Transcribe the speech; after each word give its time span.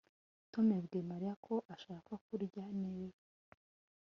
Tom 0.51 0.65
yabwiye 0.77 1.03
Mariya 1.11 1.33
ko 1.45 1.53
ashaka 1.75 2.11
kurya 2.25 2.63
Nero 2.79 3.19